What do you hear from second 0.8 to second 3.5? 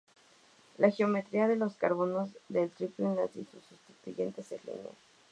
geometría de los carbonos del triple enlace y